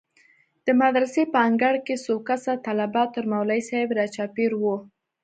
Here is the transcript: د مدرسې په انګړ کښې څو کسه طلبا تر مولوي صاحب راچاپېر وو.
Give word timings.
د 0.65 0.67
مدرسې 0.81 1.23
په 1.33 1.37
انګړ 1.47 1.75
کښې 1.85 1.95
څو 2.05 2.13
کسه 2.27 2.51
طلبا 2.65 3.03
تر 3.15 3.23
مولوي 3.31 3.61
صاحب 3.69 3.89
راچاپېر 3.99 4.51
وو. 4.61 4.75